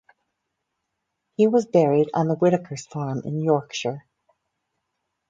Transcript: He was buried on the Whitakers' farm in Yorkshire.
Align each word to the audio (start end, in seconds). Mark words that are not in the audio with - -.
He 1.35 1.45
was 1.45 1.67
buried 1.67 2.09
on 2.15 2.27
the 2.27 2.33
Whitakers' 2.35 2.87
farm 2.89 3.21
in 3.23 3.39
Yorkshire. 3.39 4.07